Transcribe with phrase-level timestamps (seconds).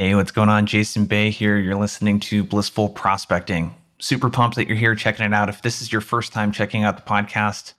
[0.00, 0.66] Hey, what's going on?
[0.66, 1.58] Jason Bay here.
[1.58, 3.74] You're listening to Blissful Prospecting.
[3.98, 5.48] Super pumped that you're here checking it out.
[5.48, 7.72] If this is your first time checking out the podcast,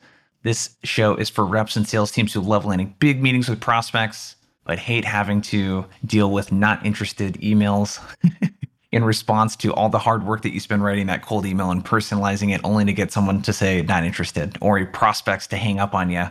[0.44, 4.36] this show is for reps and sales teams who love landing big meetings with prospects,
[4.66, 8.02] but hate having to deal with not interested emails
[8.92, 11.86] in response to all the hard work that you spend writing that cold email and
[11.86, 15.94] personalizing it only to get someone to say not interested or prospects to hang up
[15.94, 16.26] on you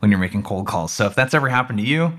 [0.00, 0.92] when you're making cold calls.
[0.92, 2.12] So if that's ever happened to you,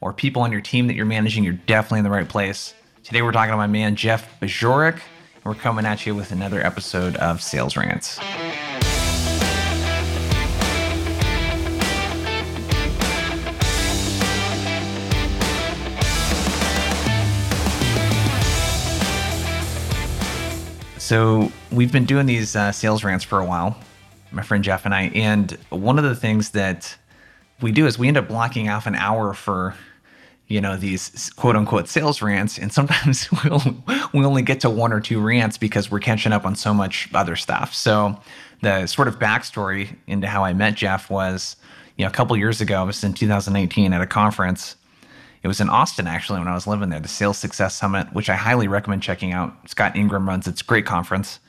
[0.00, 2.74] or people on your team that you're managing, you're definitely in the right place.
[3.02, 6.60] Today, we're talking to my man, Jeff Bajorek, and we're coming at you with another
[6.60, 8.18] episode of Sales Rants.
[20.98, 23.78] So, we've been doing these uh, sales rants for a while,
[24.32, 25.02] my friend Jeff and I.
[25.14, 26.96] And one of the things that
[27.60, 29.74] we do is we end up blocking off an hour for
[30.48, 33.62] you know these quote unquote sales rants and sometimes we'll
[34.12, 37.08] we only get to one or two rants because we're catching up on so much
[37.14, 37.74] other stuff.
[37.74, 38.20] So
[38.62, 41.56] the sort of backstory into how i met jeff was
[41.96, 44.76] you know a couple years ago it was in 2018 at a conference.
[45.42, 48.30] It was in austin actually when i was living there the sales success summit which
[48.30, 49.54] i highly recommend checking out.
[49.68, 51.40] Scott ingram runs it's a great conference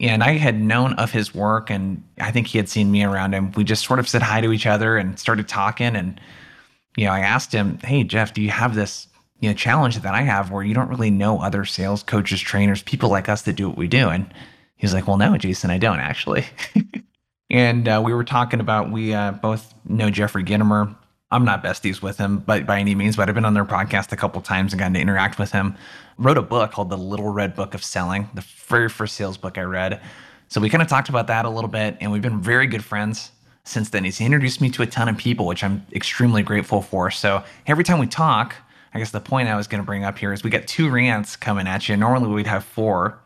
[0.00, 3.34] and I had known of his work, and I think he had seen me around
[3.34, 3.52] him.
[3.52, 5.94] We just sort of said hi to each other and started talking.
[5.94, 6.18] And
[6.96, 9.08] you know, I asked him, "Hey, Jeff, do you have this
[9.40, 12.82] you know challenge that I have where you don't really know other sales coaches, trainers,
[12.82, 14.32] people like us that do what we do?" And
[14.76, 16.46] he's like, "Well, no, Jason, I don't actually."
[17.50, 20.96] and uh, we were talking about we uh, both know Jeffrey Gitomer.
[21.32, 24.10] I'm not besties with him, but by any means, but I've been on their podcast
[24.12, 25.76] a couple times and gotten to interact with him.
[26.18, 29.56] Wrote a book called The Little Red Book of Selling, the very first sales book
[29.56, 30.00] I read.
[30.48, 32.82] So we kind of talked about that a little bit, and we've been very good
[32.84, 33.30] friends
[33.62, 34.02] since then.
[34.02, 37.12] He's introduced me to a ton of people, which I'm extremely grateful for.
[37.12, 38.56] So every time we talk,
[38.92, 40.90] I guess the point I was going to bring up here is we got two
[40.90, 41.96] rants coming at you.
[41.96, 43.20] Normally we'd have four,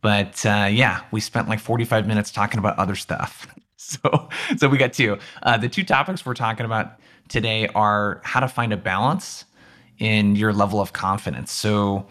[0.00, 3.46] but uh, yeah, we spent like 45 minutes talking about other stuff.
[3.84, 5.18] So, so we got two.
[5.42, 9.44] Uh, the two topics we're talking about today are how to find a balance
[9.98, 11.52] in your level of confidence.
[11.52, 12.06] So,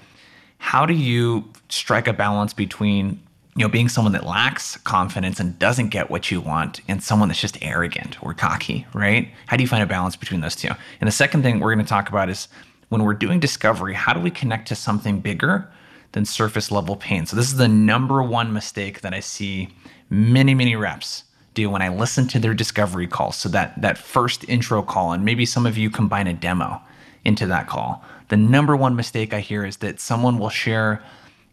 [0.57, 3.19] how do you strike a balance between
[3.55, 7.27] you know, being someone that lacks confidence and doesn't get what you want and someone
[7.27, 9.29] that's just arrogant or cocky, right?
[9.47, 10.69] How do you find a balance between those two?
[11.01, 12.47] And the second thing we're going to talk about is
[12.89, 15.69] when we're doing discovery, how do we connect to something bigger
[16.13, 17.25] than surface level pain?
[17.25, 19.69] So, this is the number one mistake that I see
[20.09, 23.31] many, many reps do when I listen to their discovery call.
[23.31, 26.81] So, that, that first intro call, and maybe some of you combine a demo
[27.25, 28.03] into that call.
[28.29, 31.03] The number one mistake I hear is that someone will share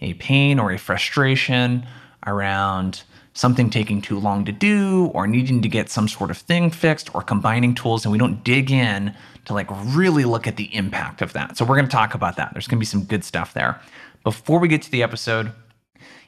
[0.01, 1.87] a pain or a frustration
[2.27, 3.03] around
[3.35, 7.15] something taking too long to do or needing to get some sort of thing fixed
[7.15, 11.23] or combining tools and we don't dig in to like really look at the impact
[11.23, 11.57] of that.
[11.57, 12.53] So we're going to talk about that.
[12.53, 13.81] There's going to be some good stuff there.
[14.25, 15.53] Before we get to the episode,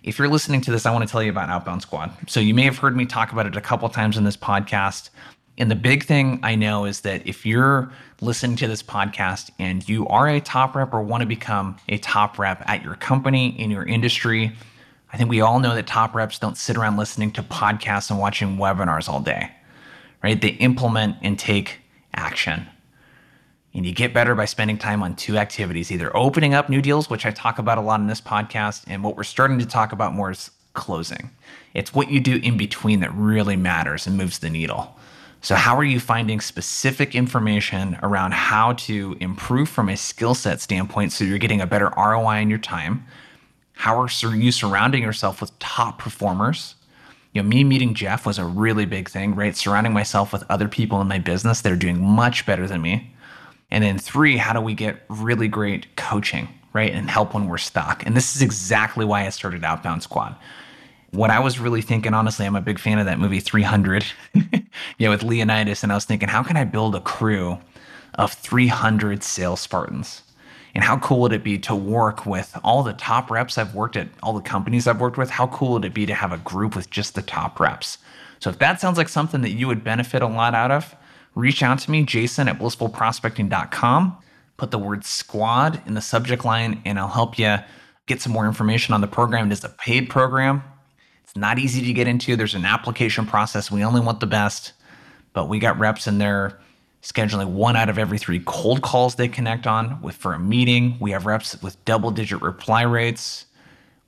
[0.03, 2.11] if you're listening to this, I want to tell you about Outbound Squad.
[2.27, 5.11] So you may have heard me talk about it a couple times in this podcast.
[5.59, 9.87] And the big thing I know is that if you're listening to this podcast and
[9.87, 13.49] you are a top rep or want to become a top rep at your company,
[13.61, 14.57] in your industry,
[15.13, 18.19] I think we all know that top reps don't sit around listening to podcasts and
[18.19, 19.51] watching webinars all day,
[20.23, 20.41] right?
[20.41, 21.81] They implement and take
[22.15, 22.67] action.
[23.73, 27.09] And you get better by spending time on two activities either opening up new deals,
[27.09, 29.93] which I talk about a lot in this podcast, and what we're starting to talk
[29.93, 31.31] about more is closing.
[31.75, 34.97] It's what you do in between that really matters and moves the needle.
[35.43, 40.61] So, how are you finding specific information around how to improve from a skill set
[40.61, 43.07] standpoint so you're getting a better ROI in your time?
[43.73, 46.75] How are you surrounding yourself with top performers?
[47.33, 49.57] You know, me meeting Jeff was a really big thing, right?
[49.57, 53.15] Surrounding myself with other people in my business that are doing much better than me.
[53.71, 56.93] And then three, how do we get really great coaching, right?
[56.93, 58.05] And help when we're stuck.
[58.05, 60.37] And this is exactly why I started Outbound Squad
[61.13, 64.05] what I was really thinking, honestly, I'm a big fan of that movie 300,
[64.35, 64.43] you
[65.01, 65.83] know, with Leonidas.
[65.83, 67.59] And I was thinking, how can I build a crew
[68.15, 70.23] of 300 sales Spartans?
[70.75, 73.97] And how cool would it be to work with all the top reps I've worked
[73.97, 75.31] at, all the companies I've worked with?
[75.31, 77.99] How cool would it be to have a group with just the top reps?
[78.39, 80.95] So if that sounds like something that you would benefit a lot out of,
[81.35, 84.17] reach out to me, jason at blissfulprospecting.com.
[84.57, 87.57] Put the word squad in the subject line, and I'll help you
[88.07, 89.51] get some more information on the program.
[89.51, 90.63] It is a paid program.
[91.25, 92.37] It's not easy to get into.
[92.37, 93.71] There's an application process.
[93.71, 94.73] We only want the best,
[95.33, 96.59] but we got reps in there
[97.03, 100.97] scheduling one out of every three cold calls they connect on with for a meeting.
[101.01, 103.47] We have reps with double digit reply rates.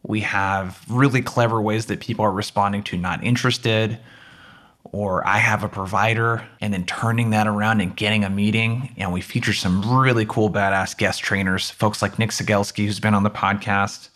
[0.03, 3.99] We have really clever ways that people are responding to not interested.
[4.93, 8.95] Or I have a provider, and then turning that around and getting a meeting.
[8.99, 13.15] And we feature some really cool, badass guest trainers, folks like Nick Cegelski, who's been
[13.15, 14.11] on the podcast,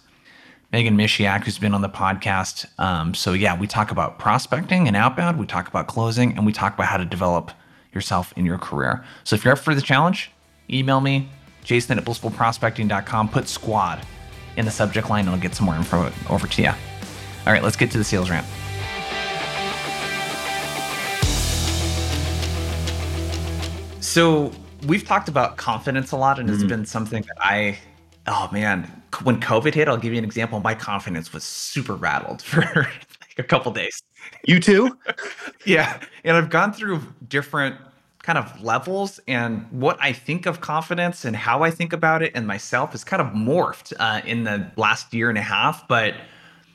[0.73, 2.67] Megan Mishiak, who's been on the podcast.
[2.79, 6.53] Um, so, yeah, we talk about prospecting and outbound, we talk about closing, and we
[6.53, 7.53] talk about how to develop
[7.95, 9.03] yourself in your career.
[9.25, 10.31] So, if you're up for the challenge,
[10.69, 11.31] email me,
[11.65, 14.05] jason at blissfulprospecting.com, put squad
[14.59, 16.69] in the subject line, and I'll get some more info over to you.
[16.69, 18.47] All right, let's get to the sales rant.
[24.17, 24.51] So
[24.87, 26.69] we've talked about confidence a lot, and it's mm-hmm.
[26.69, 27.79] been something that I,
[28.27, 30.59] oh man, when COVID hit, I'll give you an example.
[30.59, 34.03] My confidence was super rattled for like a couple days.
[34.47, 34.97] You too?
[35.67, 36.01] yeah.
[36.25, 37.77] And I've gone through different
[38.23, 42.33] kind of levels, and what I think of confidence and how I think about it
[42.35, 45.87] and myself has kind of morphed uh, in the last year and a half.
[45.89, 46.15] But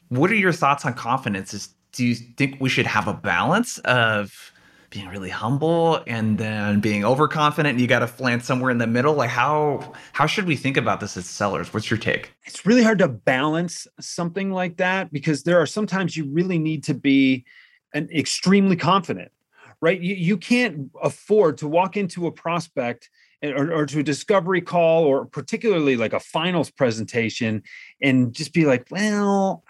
[0.10, 1.56] what are your thoughts on confidence?
[1.56, 4.52] Is do you think we should have a balance of
[4.92, 8.86] being really humble and then being overconfident and you got to land somewhere in the
[8.86, 9.16] middle.
[9.16, 11.74] Like how how should we think about this as sellers?
[11.74, 12.34] What's your take?
[12.46, 16.84] It's really hard to balance something like that because there are sometimes you really need
[16.84, 17.46] to be
[17.94, 19.32] an extremely confident
[19.82, 20.00] right?
[20.00, 23.10] You, you can't afford to walk into a prospect
[23.44, 27.64] or, or, to a discovery call or particularly like a finals presentation
[28.00, 29.64] and just be like well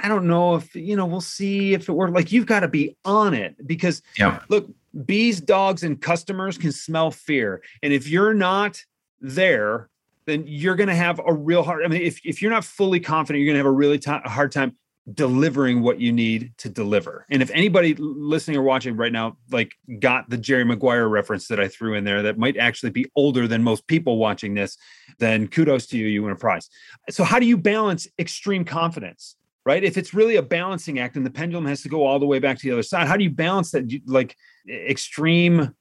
[0.00, 1.06] I don't know if you know.
[1.06, 2.12] We'll see if it works.
[2.12, 4.40] Like you've got to be on it because yeah.
[4.48, 4.68] look,
[5.04, 8.82] bees, dogs, and customers can smell fear, and if you're not
[9.20, 9.88] there,
[10.26, 11.84] then you're going to have a real hard.
[11.84, 14.10] I mean, if if you're not fully confident, you're going to have a really t-
[14.10, 14.76] a hard time
[15.14, 17.24] delivering what you need to deliver.
[17.30, 21.58] And if anybody listening or watching right now like got the Jerry Maguire reference that
[21.58, 24.76] I threw in there that might actually be older than most people watching this,
[25.18, 26.68] then kudos to you, you win a prize.
[27.08, 29.36] So how do you balance extreme confidence?
[29.68, 29.84] Right?
[29.84, 32.38] If it's really a balancing act and the pendulum has to go all the way
[32.38, 34.00] back to the other side, how do you balance that?
[34.06, 34.34] Like
[34.66, 35.74] extreme,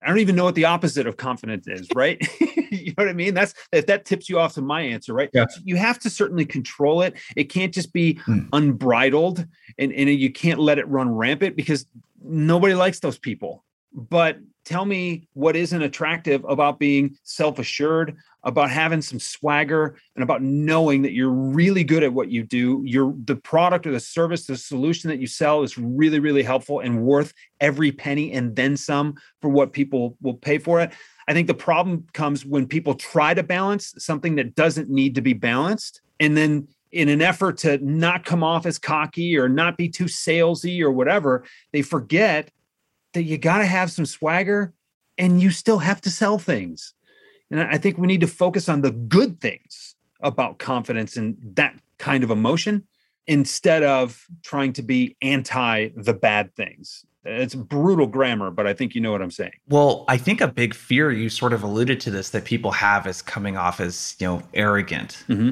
[0.00, 2.24] I don't even know what the opposite of confidence is, right?
[2.70, 3.34] you know what I mean?
[3.34, 5.28] That's if that tips you off to my answer, right?
[5.34, 5.46] Yeah.
[5.64, 7.14] You have to certainly control it.
[7.34, 8.42] It can't just be hmm.
[8.52, 9.44] unbridled
[9.76, 11.84] and, and you can't let it run rampant because
[12.22, 13.64] nobody likes those people.
[13.92, 20.42] But tell me what isn't attractive about being self-assured about having some swagger and about
[20.42, 24.46] knowing that you're really good at what you do you're the product or the service
[24.46, 28.76] the solution that you sell is really really helpful and worth every penny and then
[28.76, 30.92] some for what people will pay for it
[31.28, 35.20] i think the problem comes when people try to balance something that doesn't need to
[35.20, 39.78] be balanced and then in an effort to not come off as cocky or not
[39.78, 42.50] be too salesy or whatever they forget
[43.14, 44.72] that you got to have some swagger
[45.18, 46.94] and you still have to sell things.
[47.52, 51.78] And I think we need to focus on the good things about confidence and that
[51.98, 52.84] kind of emotion
[53.26, 57.04] instead of trying to be anti the bad things.
[57.24, 59.52] It's brutal grammar, but I think you know what I'm saying.
[59.68, 63.06] Well, I think a big fear you sort of alluded to this that people have
[63.06, 65.22] is coming off as, you know, arrogant.
[65.28, 65.50] Mm-hmm.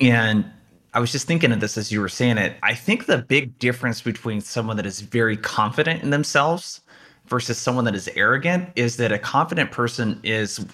[0.00, 0.50] And
[0.94, 2.56] I was just thinking of this as you were saying it.
[2.62, 6.80] I think the big difference between someone that is very confident in themselves
[7.26, 10.66] versus someone that is arrogant is that a confident person is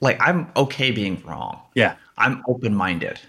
[0.00, 1.60] like I'm okay being wrong.
[1.74, 1.96] Yeah.
[2.18, 3.20] I'm open-minded.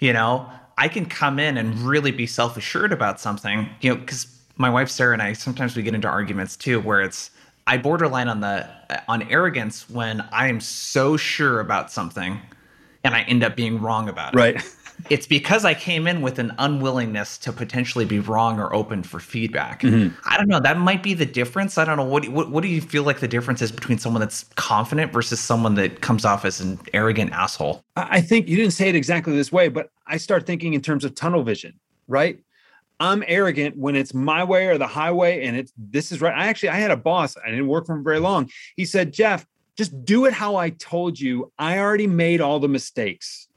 [0.00, 4.26] You know, I can come in and really be self-assured about something, you know, cuz
[4.56, 7.30] my wife Sarah and I sometimes we get into arguments too where it's
[7.66, 8.68] I borderline on the
[9.08, 12.40] on arrogance when I am so sure about something
[13.02, 14.36] and I end up being wrong about it.
[14.36, 14.76] Right.
[15.10, 19.20] It's because I came in with an unwillingness to potentially be wrong or open for
[19.20, 19.82] feedback.
[19.82, 20.16] Mm-hmm.
[20.28, 20.60] I don't know.
[20.60, 21.76] That might be the difference.
[21.78, 22.04] I don't know.
[22.04, 25.40] What, what, what do you feel like the difference is between someone that's confident versus
[25.40, 27.84] someone that comes off as an arrogant asshole?
[27.96, 31.04] I think you didn't say it exactly this way, but I start thinking in terms
[31.04, 31.78] of tunnel vision,
[32.08, 32.38] right?
[33.00, 36.34] I'm arrogant when it's my way or the highway and it's this is right.
[36.34, 38.48] I actually I had a boss, I didn't work for him very long.
[38.76, 39.44] He said, "Jeff,
[39.76, 41.52] just do it how I told you.
[41.58, 43.48] I already made all the mistakes."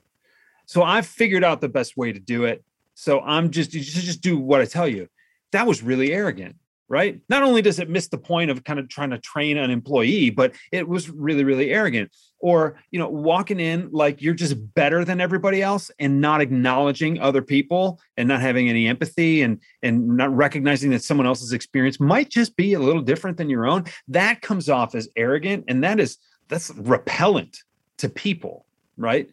[0.67, 2.63] So I've figured out the best way to do it.
[2.93, 5.07] So I'm just just just do what I tell you.
[5.51, 6.57] That was really arrogant,
[6.89, 7.21] right?
[7.29, 10.29] Not only does it miss the point of kind of trying to train an employee,
[10.29, 12.11] but it was really really arrogant.
[12.39, 17.19] Or, you know, walking in like you're just better than everybody else and not acknowledging
[17.19, 21.99] other people and not having any empathy and and not recognizing that someone else's experience
[21.99, 23.85] might just be a little different than your own.
[24.09, 26.17] That comes off as arrogant and that is
[26.49, 27.59] that's repellent
[27.99, 28.65] to people,
[28.97, 29.29] right?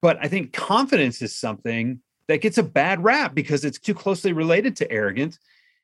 [0.00, 4.32] But I think confidence is something that gets a bad rap because it's too closely
[4.32, 5.38] related to arrogance.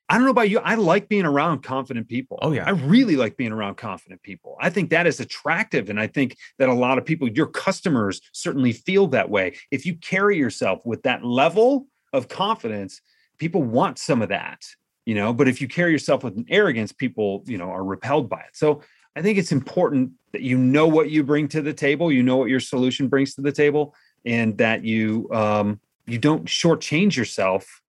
[0.07, 0.59] I don't know about you.
[0.59, 2.37] I like being around confident people.
[2.43, 2.65] Oh, yeah.
[2.67, 4.55] I really like being around confident people.
[4.61, 5.89] I think that is attractive.
[5.89, 9.57] And I think that a lot of people, your customers certainly feel that way.
[9.71, 13.01] If you carry yourself with that level of confidence,
[13.39, 14.63] people want some of that.
[15.05, 18.29] you know, but if you carry yourself with an arrogance, people, you know, are repelled
[18.29, 18.53] by it.
[18.53, 18.81] So
[19.15, 22.37] I think it's important that you know what you bring to the table, you know
[22.37, 27.81] what your solution brings to the table, and that you um, you don't shortchange yourself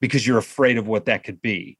[0.00, 1.78] because you're afraid of what that could be.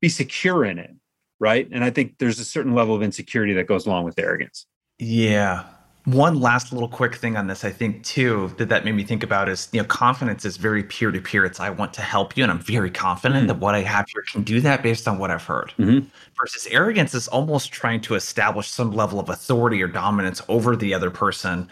[0.00, 0.94] Be secure in it,
[1.38, 1.68] right?
[1.72, 4.66] And I think there's a certain level of insecurity that goes along with arrogance.
[4.98, 5.64] Yeah,
[6.04, 9.22] one last little quick thing on this, I think too, that that made me think
[9.22, 11.46] about is, you know, confidence is very peer to peer.
[11.46, 13.46] It's I want to help you, and I'm very confident mm-hmm.
[13.48, 15.72] that what I have here can do that based on what I've heard.
[15.78, 16.06] Mm-hmm.
[16.38, 20.92] Versus arrogance is almost trying to establish some level of authority or dominance over the
[20.92, 21.68] other person.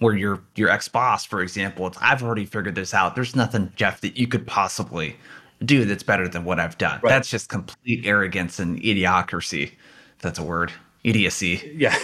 [0.00, 3.14] Where your your ex boss, for example, it's I've already figured this out.
[3.14, 5.16] There's nothing, Jeff, that you could possibly
[5.64, 7.00] do that's better than what I've done.
[7.02, 7.10] Right.
[7.10, 9.72] That's just complete arrogance and idiocracy.
[10.16, 10.72] If that's a word
[11.04, 11.72] idiocy.
[11.76, 11.96] Yeah.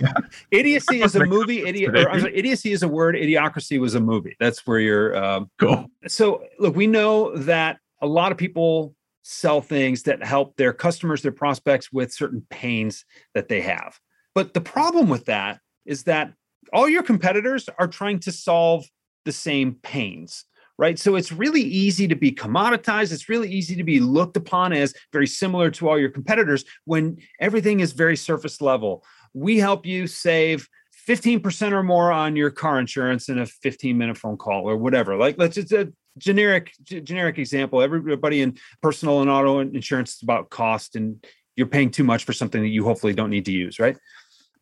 [0.00, 0.12] yeah.
[0.50, 1.66] idiocy is a movie.
[1.66, 3.16] Idiot, or, sorry, idiocy is a word.
[3.16, 4.36] Idiocracy was a movie.
[4.40, 5.22] That's where you're.
[5.22, 5.86] Um, cool.
[6.06, 11.22] So look, we know that a lot of people sell things that help their customers,
[11.22, 13.98] their prospects with certain pains that they have.
[14.34, 16.32] But the problem with that is that
[16.72, 18.86] all your competitors are trying to solve
[19.24, 20.44] the same pains
[20.80, 20.98] right?
[20.98, 23.12] So it's really easy to be commoditized.
[23.12, 27.18] It's really easy to be looked upon as very similar to all your competitors when
[27.38, 29.04] everything is very surface level.
[29.34, 30.66] We help you save
[31.06, 35.16] 15% or more on your car insurance in a 15 minute phone call or whatever.
[35.16, 37.82] Like let's just a generic g- generic example.
[37.82, 41.22] Everybody in personal and auto insurance is about cost and
[41.56, 43.98] you're paying too much for something that you hopefully don't need to use, right?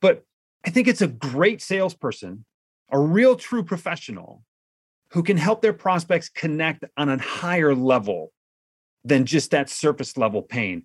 [0.01, 0.25] But
[0.69, 2.45] I think it's a great salesperson,
[2.93, 4.45] a real true professional
[5.13, 8.33] who can help their prospects connect on a higher level
[9.03, 10.85] than just that surface level pain.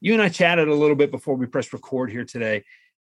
[0.00, 2.64] You and I chatted a little bit before we pressed record here today.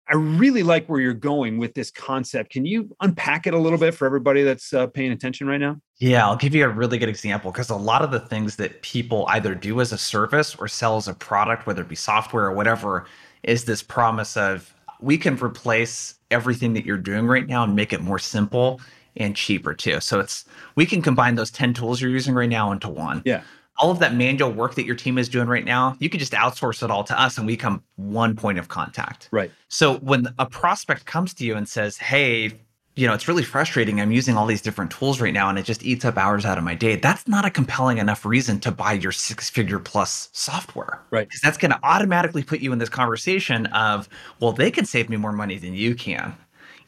[0.10, 2.50] I really like where you're going with this concept.
[2.50, 5.80] Can you unpack it a little bit for everybody that's uh, paying attention right now?
[6.00, 8.82] Yeah, I'll give you a really good example because a lot of the things that
[8.82, 12.46] people either do as a service or sell as a product, whether it be software
[12.46, 13.06] or whatever,
[13.44, 17.94] is this promise of we can replace everything that you're doing right now and make
[17.94, 18.82] it more simple
[19.16, 20.00] and cheaper too.
[20.00, 23.22] So it's we can combine those 10 tools you're using right now into one.
[23.26, 23.42] Yeah.
[23.80, 26.34] All of that manual work that your team is doing right now, you can just
[26.34, 29.30] outsource it all to us and we come one point of contact.
[29.32, 29.52] Right.
[29.68, 32.60] So when a prospect comes to you and says, Hey,
[32.98, 34.02] you know, it's really frustrating.
[34.02, 36.58] I'm using all these different tools right now and it just eats up hours out
[36.58, 36.96] of my day.
[36.96, 41.00] That's not a compelling enough reason to buy your six figure plus software.
[41.12, 41.28] Right.
[41.28, 45.10] Because that's going to automatically put you in this conversation of, well, they can save
[45.10, 46.36] me more money than you can.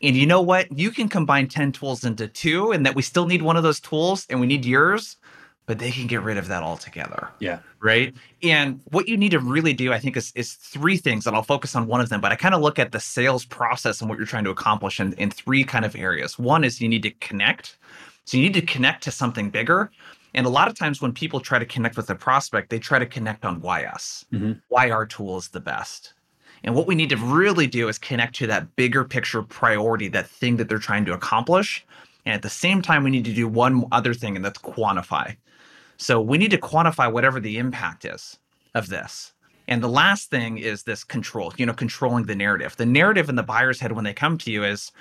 [0.01, 0.75] And you know what?
[0.75, 3.79] You can combine 10 tools into two, and that we still need one of those
[3.79, 5.17] tools and we need yours,
[5.69, 7.29] but they can get rid of that altogether.
[7.37, 7.59] Yeah.
[7.79, 8.15] Right.
[8.41, 11.43] And what you need to really do, I think, is, is three things, and I'll
[11.43, 14.09] focus on one of them, but I kind of look at the sales process and
[14.09, 16.39] what you're trying to accomplish in, in three kind of areas.
[16.39, 17.77] One is you need to connect.
[18.25, 19.91] So you need to connect to something bigger.
[20.33, 22.97] And a lot of times when people try to connect with a prospect, they try
[22.97, 24.53] to connect on why us, mm-hmm.
[24.69, 26.15] why our tool is the best
[26.63, 30.27] and what we need to really do is connect to that bigger picture priority, that
[30.27, 31.85] thing that they're trying to accomplish.
[32.25, 35.37] And at the same time, we need to do one other thing, and that's quantify.
[36.01, 38.39] So we need to quantify whatever the impact is
[38.73, 39.33] of this.
[39.67, 42.77] And the last thing is this control, you know, controlling the narrative.
[42.77, 44.93] The narrative in the buyer's head when they come to you is,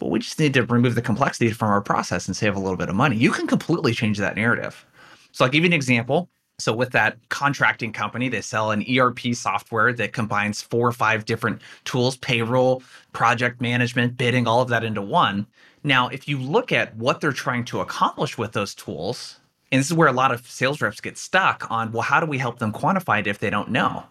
[0.00, 2.78] well, we just need to remove the complexity from our process and save a little
[2.78, 3.16] bit of money.
[3.16, 4.86] You can completely change that narrative.
[5.30, 6.30] So I'll give you an example.
[6.58, 11.26] So, with that contracting company, they sell an ERP software that combines four or five
[11.26, 12.82] different tools payroll,
[13.12, 15.46] project management, bidding, all of that into one.
[15.84, 19.38] Now, if you look at what they're trying to accomplish with those tools,
[19.72, 22.26] and this is where a lot of sales reps get stuck on, well, how do
[22.26, 24.04] we help them quantify it if they don't know?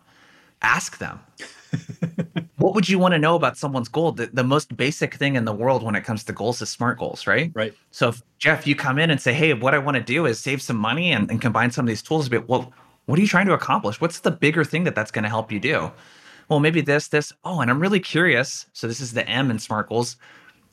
[0.61, 1.19] Ask them.
[2.57, 4.11] what would you want to know about someone's goal?
[4.11, 6.99] The, the most basic thing in the world when it comes to goals is smart
[6.99, 7.51] goals, right?
[7.53, 7.73] Right.
[7.91, 10.39] So if Jeff, you come in and say, hey, what I want to do is
[10.39, 12.49] save some money and, and combine some of these tools a bit.
[12.49, 12.73] Well,
[13.05, 14.01] what are you trying to accomplish?
[14.01, 15.91] What's the bigger thing that that's going to help you do?
[16.49, 17.31] Well, maybe this, this.
[17.43, 18.67] Oh, and I'm really curious.
[18.73, 20.17] So this is the M in SMART goals.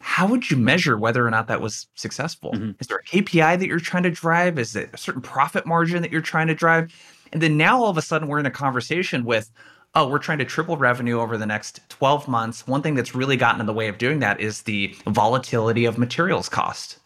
[0.03, 2.53] How would you measure whether or not that was successful?
[2.53, 2.73] Mm-hmm.
[2.81, 4.59] Is there a KPI that you're trying to drive?
[4.59, 6.93] Is it a certain profit margin that you're trying to drive?
[7.33, 9.53] And then now all of a sudden we're in a conversation with,
[9.95, 12.67] oh, we're trying to triple revenue over the next 12 months.
[12.67, 15.99] One thing that's really gotten in the way of doing that is the volatility of
[15.99, 16.99] materials cost.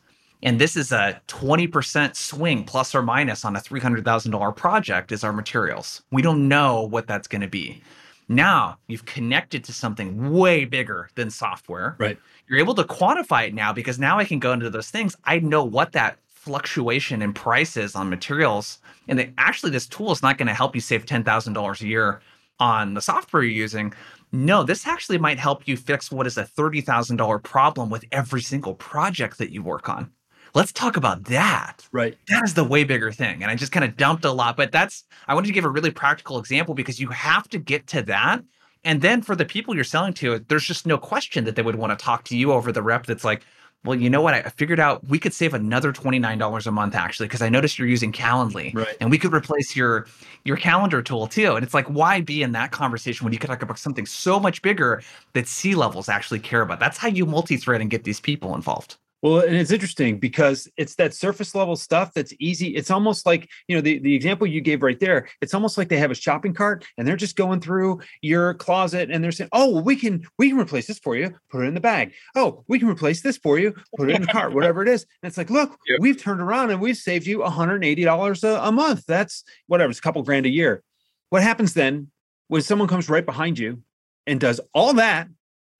[0.42, 5.32] And this is a 20% swing plus or minus on a $300,000 project is our
[5.32, 6.02] materials.
[6.10, 7.82] We don't know what that's going to be.
[8.28, 11.96] Now you've connected to something way bigger than software.
[11.98, 12.18] Right.
[12.48, 15.16] You're able to quantify it now because now I can go into those things.
[15.24, 18.78] I know what that fluctuation in prices on materials.
[19.08, 22.20] And actually, this tool is not going to help you save $10,000 a year
[22.58, 23.92] on the software you're using.
[24.32, 28.74] No, this actually might help you fix what is a $30,000 problem with every single
[28.74, 30.10] project that you work on.
[30.56, 31.86] Let's talk about that.
[31.92, 32.16] Right.
[32.28, 33.42] That is the way bigger thing.
[33.42, 35.68] And I just kind of dumped a lot, but that's, I wanted to give a
[35.68, 38.42] really practical example because you have to get to that.
[38.82, 41.74] And then for the people you're selling to, there's just no question that they would
[41.74, 43.42] want to talk to you over the rep that's like,
[43.84, 44.32] well, you know what?
[44.32, 47.86] I figured out we could save another $29 a month actually, because I noticed you're
[47.86, 48.96] using Calendly right.
[48.98, 50.06] and we could replace your
[50.44, 51.54] your calendar tool too.
[51.54, 54.40] And it's like, why be in that conversation when you could talk about something so
[54.40, 55.02] much bigger
[55.34, 56.80] that C levels actually care about?
[56.80, 58.96] That's how you multi-thread and get these people involved.
[59.22, 62.76] Well, and it's interesting because it's that surface level stuff that's easy.
[62.76, 65.88] It's almost like, you know, the, the example you gave right there, it's almost like
[65.88, 69.48] they have a shopping cart and they're just going through your closet and they're saying,
[69.52, 72.12] Oh, well, we can we can replace this for you, put it in the bag.
[72.34, 75.06] Oh, we can replace this for you, put it in the cart, whatever it is.
[75.22, 75.98] And it's like, look, yep.
[76.00, 79.06] we've turned around and we've saved you $180 a, a month.
[79.06, 80.82] That's whatever, it's a couple grand a year.
[81.30, 82.10] What happens then
[82.48, 83.82] when someone comes right behind you
[84.26, 85.28] and does all that,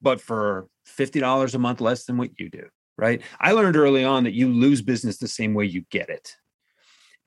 [0.01, 2.69] but for $50 a month less than what you do?
[2.97, 3.23] Right?
[3.41, 6.37] I learned early on that you lose business the same way you get it.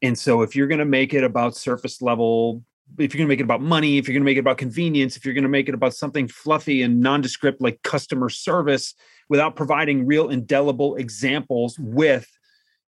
[0.01, 2.63] And so if you're going to make it about surface level,
[2.97, 4.57] if you're going to make it about money, if you're going to make it about
[4.57, 8.95] convenience, if you're going to make it about something fluffy and nondescript like customer service
[9.27, 12.27] without providing real indelible examples with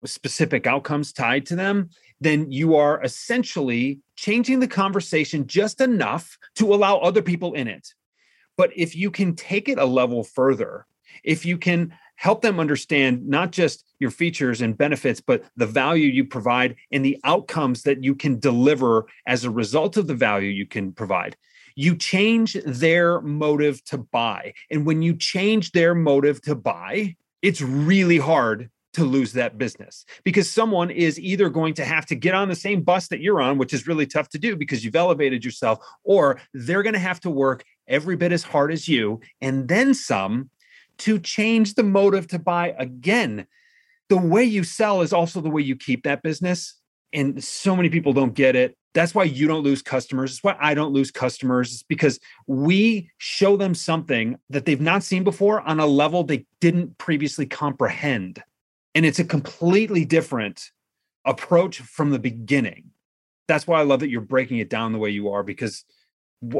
[0.05, 6.73] specific outcomes tied to them, then you are essentially changing the conversation just enough to
[6.73, 7.93] allow other people in it.
[8.57, 10.87] But if you can take it a level further,
[11.23, 16.05] if you can help them understand not just your features and benefits, but the value
[16.05, 20.47] you provide and the outcomes that you can deliver as a result of the value
[20.49, 21.35] you can provide.
[21.75, 24.53] You change their motive to buy.
[24.69, 30.05] And when you change their motive to buy, it's really hard to lose that business
[30.23, 33.41] because someone is either going to have to get on the same bus that you're
[33.41, 36.99] on, which is really tough to do because you've elevated yourself, or they're going to
[36.99, 40.51] have to work every bit as hard as you and then some
[41.01, 43.47] to change the motive to buy again.
[44.09, 46.75] The way you sell is also the way you keep that business.
[47.13, 48.77] And so many people don't get it.
[48.93, 50.31] That's why you don't lose customers.
[50.31, 51.73] It's why I don't lose customers.
[51.73, 56.45] It's because we show them something that they've not seen before on a level they
[56.59, 58.43] didn't previously comprehend.
[58.93, 60.71] And it's a completely different
[61.25, 62.91] approach from the beginning.
[63.47, 65.85] That's why I love that you're breaking it down the way you are, because,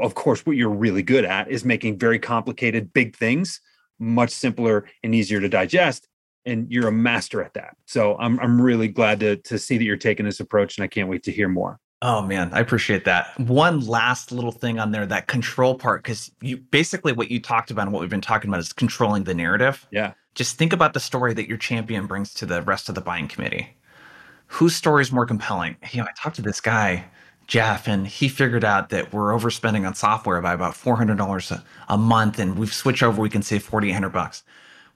[0.01, 3.59] of course, what you're really good at is making very complicated, big things
[4.01, 6.07] much simpler and easier to digest
[6.45, 9.83] and you're a master at that so i'm, I'm really glad to, to see that
[9.83, 13.05] you're taking this approach and i can't wait to hear more Oh man, I appreciate
[13.05, 13.39] that.
[13.39, 17.69] One last little thing on there, that control part, because you basically what you talked
[17.69, 19.85] about and what we've been talking about is controlling the narrative.
[19.91, 20.13] Yeah.
[20.33, 23.27] Just think about the story that your champion brings to the rest of the buying
[23.27, 23.77] committee.
[24.47, 25.75] Whose story is more compelling?
[25.91, 27.05] You know, I talked to this guy
[27.47, 31.51] Jeff, and he figured out that we're overspending on software by about four hundred dollars
[31.89, 33.21] a month, and we've switched over.
[33.21, 34.43] We can save forty eight hundred bucks.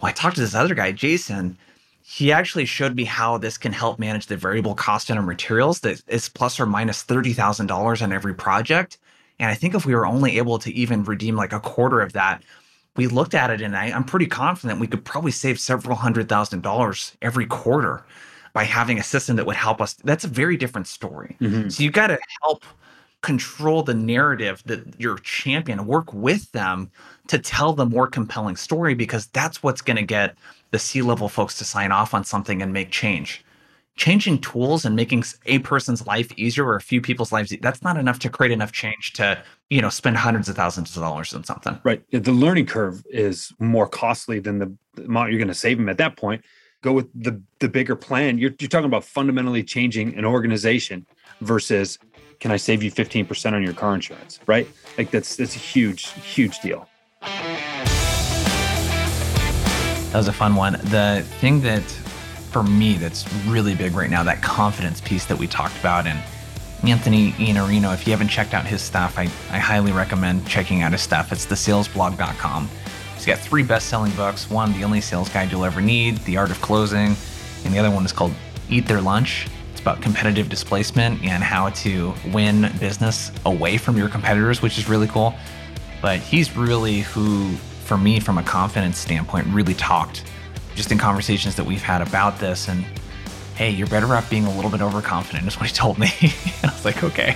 [0.01, 1.57] Well, I talked to this other guy, Jason.
[2.01, 5.79] He actually showed me how this can help manage the variable cost in our materials.
[5.81, 8.99] That is plus or minus thirty thousand dollars on every project.
[9.39, 12.13] And I think if we were only able to even redeem like a quarter of
[12.13, 12.41] that,
[12.95, 16.29] we looked at it, and I, I'm pretty confident we could probably save several hundred
[16.29, 18.05] thousand dollars every quarter
[18.55, 19.95] by having a system that would help us.
[19.95, 21.35] That's a very different story.
[21.41, 21.67] Mm-hmm.
[21.67, 22.63] So you've got to help
[23.21, 26.89] control the narrative that your champion, work with them
[27.27, 30.37] to tell the more compelling story because that's what's going to get
[30.71, 33.43] the C level folks to sign off on something and make change.
[33.97, 37.97] Changing tools and making a person's life easier or a few people's lives that's not
[37.97, 41.43] enough to create enough change to you know spend hundreds of thousands of dollars on
[41.43, 41.77] something.
[41.83, 42.03] Right.
[42.11, 45.97] The learning curve is more costly than the amount you're going to save them at
[45.97, 46.41] that point
[46.85, 48.37] go with the the bigger plan.
[48.37, 51.05] You're you're talking about fundamentally changing an organization
[51.41, 51.97] versus
[52.39, 54.67] can I save you 15% on your car insurance, right?
[54.97, 56.87] Like that's that's a huge huge deal.
[60.11, 60.73] That was a fun one.
[60.73, 61.81] The thing that
[62.51, 66.23] for me that's really big right now, that confidence piece that we talked about and
[66.87, 70.91] Anthony Iannarino, if you haven't checked out his stuff, I, I highly recommend checking out
[70.91, 71.31] his stuff.
[71.31, 72.69] It's thesalesblog.com.
[73.25, 76.37] He's got three best selling books one, The Only Sales Guide You'll Ever Need, The
[76.37, 77.15] Art of Closing,
[77.63, 78.31] and the other one is called
[78.69, 79.47] Eat Their Lunch.
[79.71, 84.87] It's about competitive displacement and how to win business away from your competitors, which is
[84.87, 85.33] really cool.
[86.03, 90.23] But he's really who, for me, from a confidence standpoint, really talked
[90.75, 92.67] just in conversations that we've had about this.
[92.67, 92.85] And
[93.55, 96.11] hey, you're better off being a little bit overconfident, is what he told me.
[96.21, 97.35] and I was like, okay.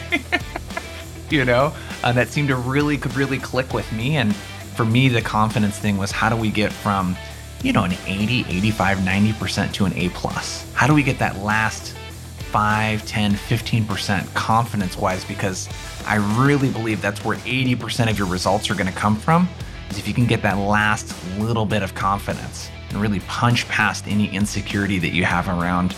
[1.32, 1.74] you know,
[2.04, 4.18] uh, that seemed to really, could really click with me.
[4.18, 4.36] And
[4.80, 7.18] for me, the confidence thing was how do we get from,
[7.64, 10.72] you know, an 80, 85, 90% to an A plus?
[10.72, 15.26] How do we get that last 5, 10, 15% confidence wise?
[15.26, 15.68] Because
[16.08, 19.50] I really believe that's where 80% of your results are going to come from.
[19.90, 22.70] Is if you can get that last little bit of confidence.
[22.90, 25.92] and really punch past any insecurity that you have around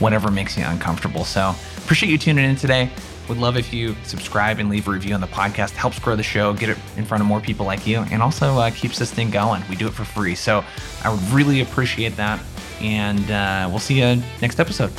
[0.00, 1.24] whatever makes you uncomfortable.
[1.24, 2.90] So appreciate you tuning in today.
[3.28, 5.70] Would love if you subscribe and leave a review on the podcast.
[5.72, 8.58] Helps grow the show, get it in front of more people like you, and also
[8.58, 9.62] uh, keeps this thing going.
[9.68, 10.34] We do it for free.
[10.34, 10.64] So
[11.02, 12.40] I would really appreciate that.
[12.80, 14.92] And uh, we'll see you next episode.